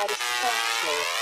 satisfaction. 0.00 1.20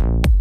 Thank 0.00 0.39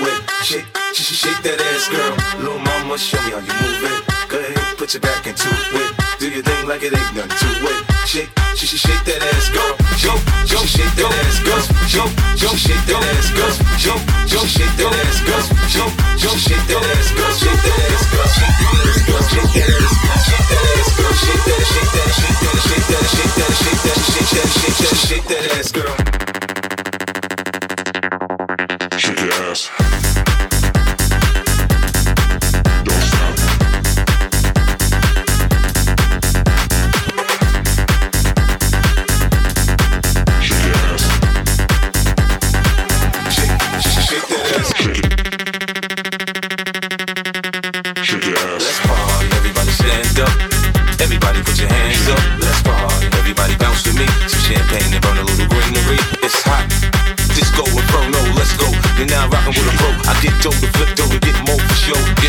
it. 0.00 0.20
Shake, 0.44 0.66
sh- 0.94 1.02
sh- 1.02 1.18
shake 1.28 1.40
that 1.44 1.60
ass, 1.60 1.88
girl. 1.88 2.12
Little 2.40 2.58
mama, 2.58 2.96
show 2.98 3.20
me 3.22 3.30
how 3.36 3.42
you 3.44 3.54
move 3.60 3.84
it. 3.90 4.00
Go 4.28 4.38
ahead, 4.40 4.78
put 4.78 4.92
your 4.94 5.00
back 5.02 5.26
into 5.26 5.48
it. 5.48 5.92
Do 6.18 6.28
your 6.30 6.42
thing 6.42 6.66
like 6.66 6.82
it 6.82 6.92
ain't 6.96 7.12
nothing 7.14 7.36
to 7.36 7.48
it. 7.68 7.80
Shake, 8.08 8.30
sh- 8.56 8.66
sh- 8.72 8.80
shake 8.80 9.02
that 9.04 9.20
ass, 9.22 9.48
girl. 9.52 9.74
Yo, 10.02 10.12
yo, 10.48 10.58
shake 10.64 10.92
that 10.96 11.12
ass, 11.12 11.38
girl. 11.44 11.62
Yo, 11.92 12.04
yo, 12.40 12.48
shake 12.56 12.84
that 12.88 13.02
ass, 13.12 13.28
girl. 13.36 13.52
Yo, 13.82 13.94
yo, 14.32 14.40
shake 14.46 14.74
that 14.80 14.92
ass, 14.92 15.18
girl. 15.26 15.44
Yo, 15.72 15.84
yo, 16.22 16.30
shake 16.36 16.64
that 16.70 16.82
ass, 16.82 17.08
girl. 17.12 17.32
Shake 17.36 17.60
that 17.62 17.78
ass, 17.92 18.02
girl. 18.12 18.32
Shake 18.32 18.62
that 18.62 18.80
ass, 18.82 19.02
girl. 19.06 19.22
Shake 19.22 19.52
that 19.52 19.72
ass, 19.72 19.92
girl. 19.92 20.22
shake 20.22 20.46
that 20.48 20.64
ass, 20.72 20.90
girl. 20.96 21.14
Shake 21.22 21.44
that, 21.46 21.62
shake 21.72 21.92
that, 21.92 22.10
shake 22.16 22.38
that, 22.42 22.58
shake 22.62 22.86
that, 22.88 23.04
shake 23.12 23.34
that, 23.36 23.52
shake 23.62 23.82
that, 23.82 23.98
shake 24.12 24.30
that, 24.32 24.48
shake 24.52 24.78
that, 24.82 24.96
shake 24.96 25.26
that 25.28 25.58
ass, 25.58 25.72
girl. 25.72 26.31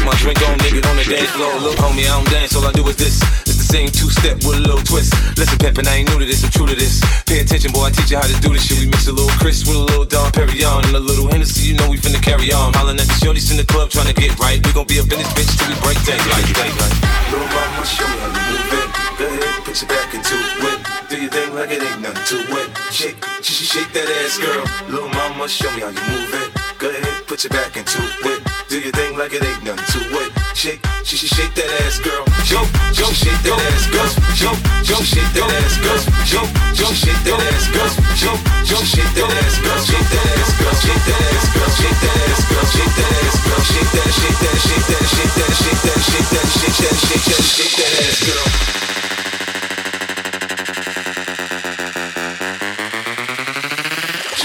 My 0.04 0.12
drink 0.20 0.44
on, 0.44 0.60
nigga, 0.60 0.84
on 0.92 1.00
the 1.00 1.06
dance 1.08 1.32
floor. 1.32 1.56
Look, 1.64 1.80
homie, 1.80 2.04
I 2.04 2.20
don't 2.20 2.28
dance, 2.28 2.56
all 2.60 2.68
I 2.68 2.76
do 2.76 2.84
is 2.92 3.00
this. 3.00 3.24
It's 3.48 3.56
the 3.56 3.64
same 3.64 3.88
two 3.88 4.12
step 4.12 4.36
with 4.44 4.60
a 4.60 4.64
little 4.64 4.84
twist. 4.84 5.16
Listen, 5.40 5.56
pimpin', 5.56 5.88
I 5.88 6.04
ain't 6.04 6.12
new 6.12 6.20
to 6.20 6.28
this, 6.28 6.44
I'm 6.44 6.52
true 6.52 6.68
to 6.68 6.76
this. 6.76 7.00
Pay 7.24 7.40
attention, 7.40 7.72
boy, 7.72 7.88
I 7.88 7.92
teach 7.96 8.12
you 8.12 8.20
how 8.20 8.28
to 8.28 8.36
do 8.44 8.52
this 8.52 8.68
shit. 8.68 8.84
We 8.84 8.92
mix 8.92 9.08
a 9.08 9.16
little 9.16 9.32
Chris 9.40 9.64
with 9.64 9.80
a 9.80 9.86
little 9.88 10.04
Dom 10.04 10.28
Perignon 10.36 10.92
and 10.92 10.96
a 10.96 11.00
little 11.00 11.32
Hennessy, 11.32 11.72
you 11.72 11.80
know 11.80 11.88
we 11.88 11.96
finna 11.96 12.20
carry 12.20 12.52
on. 12.52 12.76
Hollin' 12.76 13.00
at 13.00 13.08
the 13.08 13.16
shorties 13.24 13.48
in 13.48 13.56
the 13.56 13.64
club 13.64 13.96
trying 13.96 14.12
to 14.12 14.16
get 14.16 14.36
right. 14.44 14.60
We 14.60 14.76
gon' 14.76 14.88
be 14.92 15.00
up 15.00 15.08
in 15.08 15.24
this 15.24 15.32
bitch 15.40 15.52
till 15.56 15.72
we 15.72 15.76
break 15.80 16.00
daylight, 16.04 16.52
daylight. 16.52 16.96
Little 17.32 17.48
mama, 17.48 17.84
show 17.88 18.04
me 18.04 18.20
how 18.20 18.28
you 18.28 18.44
move 18.60 18.76
it. 18.76 18.88
Go 19.16 19.26
ahead, 19.32 19.64
put 19.64 19.76
your 19.80 19.88
back 19.88 20.12
into 20.12 20.36
it. 20.36 20.80
Do 21.08 21.16
your 21.16 21.32
thing 21.32 21.50
like 21.56 21.72
it 21.72 21.80
ain't 21.80 22.04
nothing 22.04 22.28
to 22.28 22.38
it. 22.60 22.68
Shake, 22.92 23.24
sh- 23.40 23.56
sh- 23.56 23.72
shake 23.72 23.92
that 23.96 24.12
ass, 24.20 24.36
girl. 24.36 24.68
Little 24.92 25.08
mama, 25.16 25.48
show 25.48 25.72
me 25.72 25.80
how 25.80 25.96
you 25.96 26.04
move 26.12 26.34
it. 26.44 26.50
Go 26.76 26.92
ahead, 26.92 27.24
put 27.24 27.40
your 27.48 27.56
back 27.56 27.78
into 27.80 28.04
it. 28.04 28.53
Do 28.74 28.80
your 28.80 28.90
thing 28.90 29.16
like 29.16 29.32
it 29.32 29.46
ain't 29.46 29.62
nothing 29.62 29.86
to 29.86 30.02
it. 30.18 30.34
Shake, 30.58 30.82
sh- 31.06 31.14
sh- 31.14 31.30
shake 31.30 31.54
that 31.54 31.70
ass, 31.86 32.02
girl. 32.02 32.26
Yo, 32.50 32.58
yo, 32.98 33.06
shake 33.14 33.38
that 33.46 33.54
ass, 33.70 33.86
girl. 33.94 34.10
Yo, 34.34 34.50
yo, 34.82 34.98
shake 35.06 35.30
that 35.30 35.46
ass, 35.62 35.78
girl. 35.78 36.02
Yo, 36.26 36.42
yo, 36.74 36.90
shake 36.90 37.22
that 37.22 37.38
ass, 37.54 37.70
girl. 37.70 37.94
Yo, 38.18 38.34
yo, 38.66 38.82
shake 38.82 39.14
that 39.14 39.30
ass, 39.30 39.62
girl. 39.62 39.78
Shake 39.78 40.10
that 40.10 40.26
ass, 40.26 40.58
girl. 40.58 40.74
Shake 40.74 41.06
that 41.06 41.22
ass, 41.22 41.54
girl. 41.54 41.70
Shake 41.70 42.02
that 42.02 42.18
ass, 42.18 42.42
girl. 42.50 42.66
Shake 42.74 42.98
that 42.98 43.14
ass, 43.14 43.38
girl. 43.46 43.62
Shake 43.62 43.94
that, 43.94 44.10
shake 44.10 44.42
that, 44.42 44.58
shake 44.58 44.90
that, 44.90 45.06
shake 45.06 45.38
that, 45.38 45.54
shake 45.54 45.86
that, 45.86 46.02
shake 46.02 46.34
that, 46.34 46.50
shake 46.50 46.74
that, 46.82 46.98
shake 46.98 47.30
that, 47.30 47.46
shake 47.46 47.78
that 47.78 47.94
ass, 48.10 48.26
girl. 48.26 48.50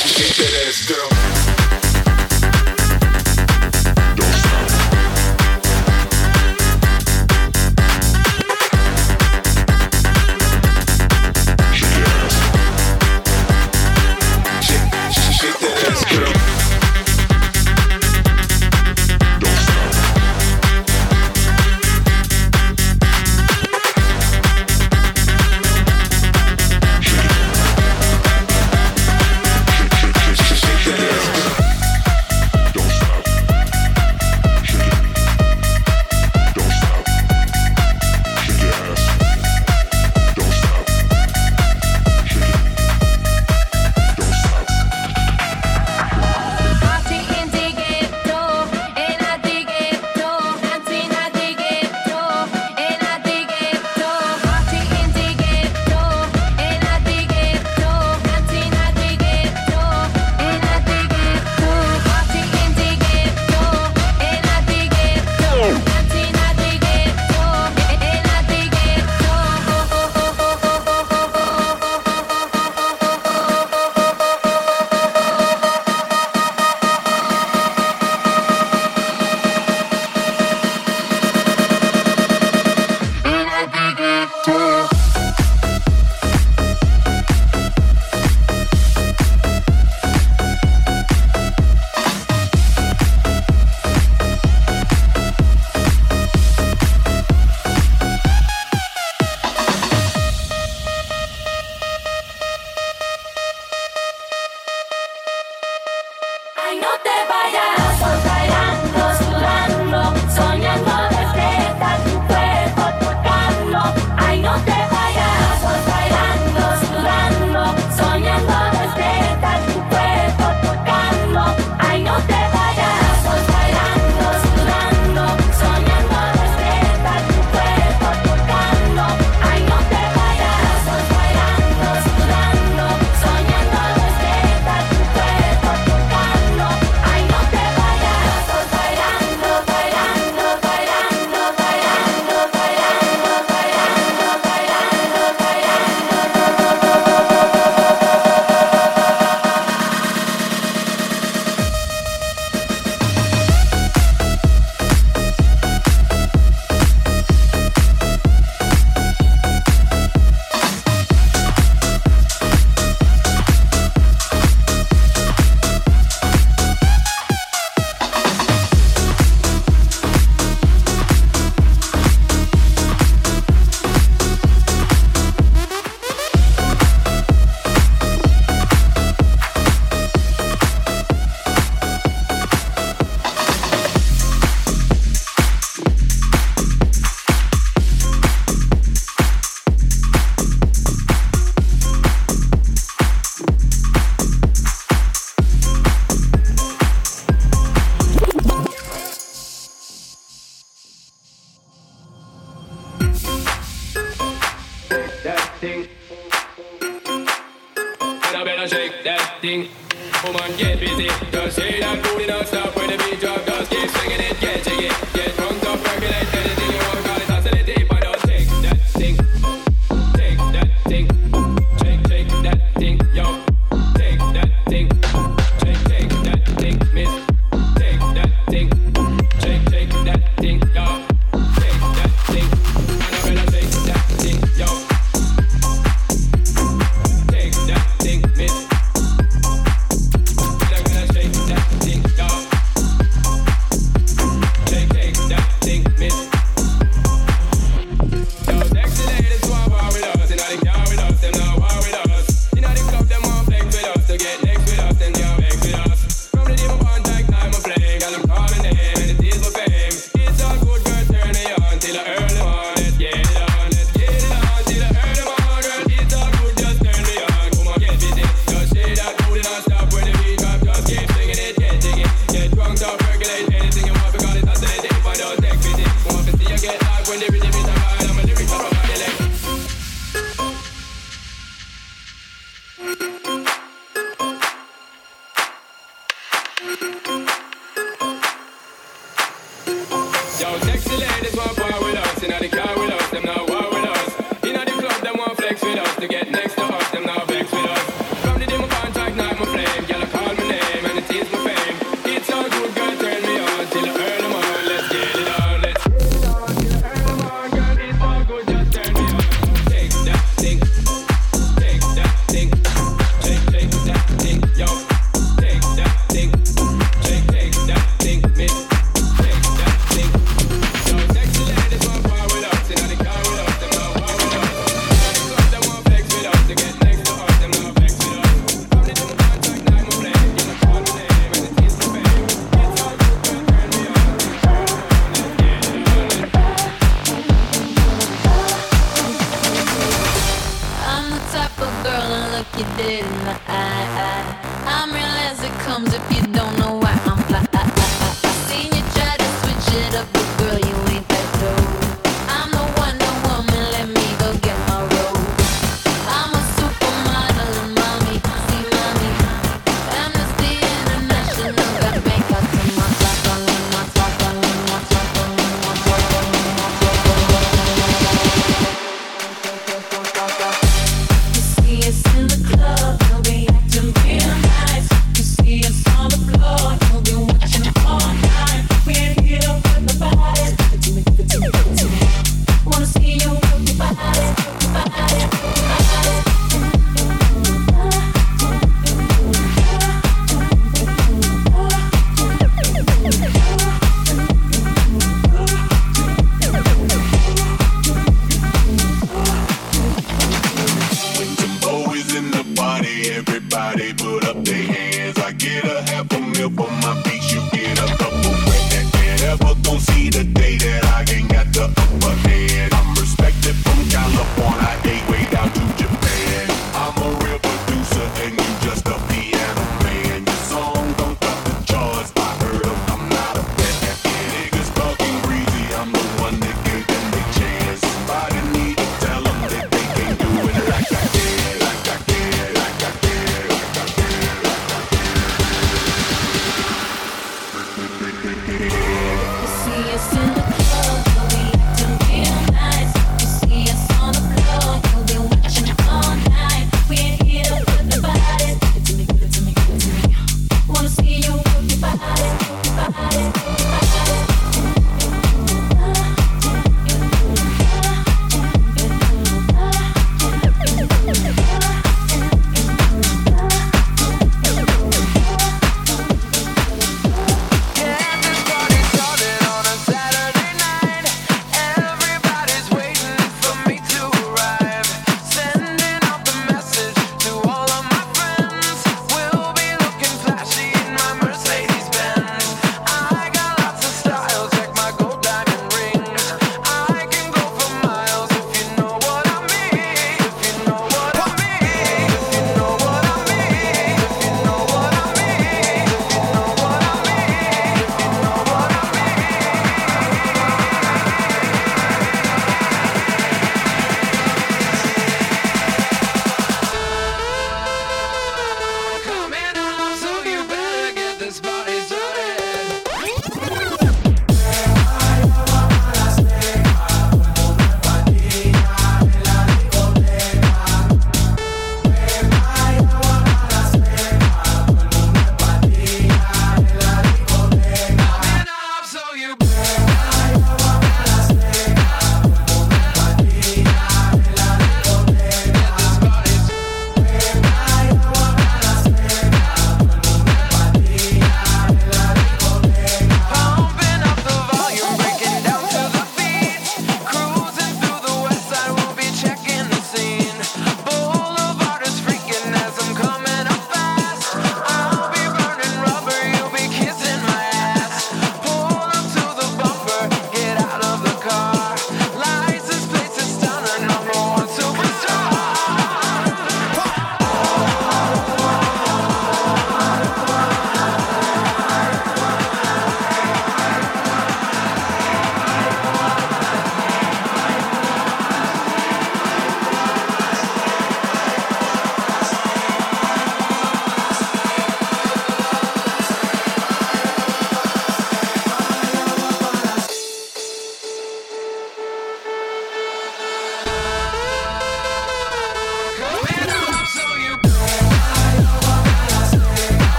Shake 0.00 0.32
that 0.40 0.64
ass, 0.64 0.80
girl. 0.88 1.33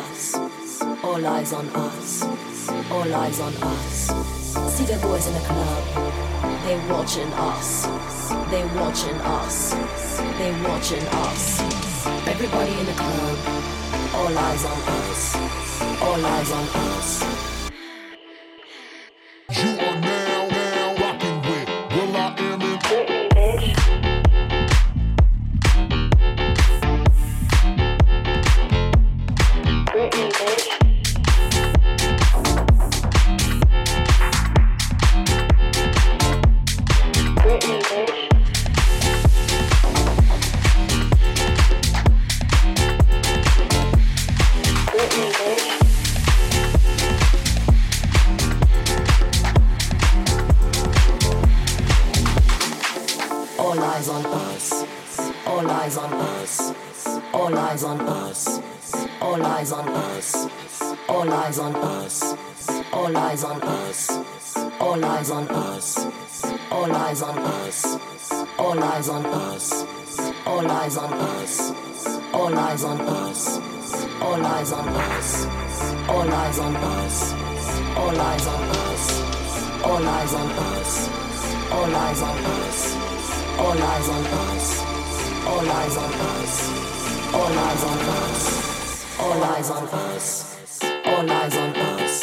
Us. 0.00 0.34
All 1.04 1.26
eyes 1.26 1.52
on 1.52 1.66
us. 1.68 2.22
All 2.90 3.14
eyes 3.22 3.40
on 3.40 3.54
us. 3.62 4.10
See 4.74 4.84
the 4.84 4.98
boys 5.02 5.26
in 5.26 5.34
the 5.34 5.44
club. 5.50 5.82
They 6.64 6.76
watching 6.92 7.30
us. 7.50 7.86
They 8.50 8.64
watching 8.80 9.18
us. 9.38 9.74
They 10.38 10.50
watching 10.68 11.06
us. 11.24 11.60
Everybody 12.26 12.72
in 12.80 12.86
the 12.86 12.96
club. 13.02 13.36
All 14.14 14.38
eyes 14.38 14.64
on 14.64 14.80
us. 14.98 15.20
All 16.02 16.26
eyes 16.34 16.50
on 16.52 16.66
us. 16.88 17.59
All 77.96 78.20
eyes 78.20 78.46
on 78.46 78.62
us. 78.84 79.04
All 79.84 80.08
eyes 80.16 80.34
on 80.34 80.50
us. 80.50 80.92
All 81.72 81.94
eyes 81.94 82.22
on 82.22 82.38
us. 82.38 82.78
All 83.58 83.82
eyes 83.90 84.08
on 84.08 84.26
us. 84.26 84.66
All 85.46 85.70
eyes 85.70 85.96
on 85.96 86.14
us. 86.14 86.54
All 87.34 87.58
eyes 87.68 87.84
on 87.84 87.98
us. 88.18 88.44
All 89.20 89.44
eyes 89.44 89.70
on 89.70 89.88
us. 89.88 90.80
All 91.06 91.30
eyes 91.30 91.56
on 91.56 91.76
us. 91.76 92.14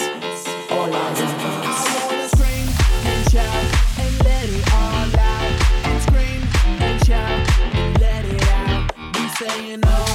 All 0.71 0.93
eyes 0.93 1.21
on 1.21 1.39
us. 1.55 1.79
I 1.89 2.05
wanna 2.07 2.29
scream 2.35 2.67
and 3.05 3.31
shout 3.31 3.65
and 4.03 4.13
let 4.25 4.49
it 4.49 4.65
all 4.73 5.09
out. 5.31 5.51
And 5.87 6.01
scream 6.07 6.41
and 6.81 7.05
shout 7.05 7.41
and 7.75 7.99
let 8.01 8.25
it 8.25 8.43
out. 8.49 8.91
We 9.15 9.23
saying 9.39 9.79
no. 9.81 10.06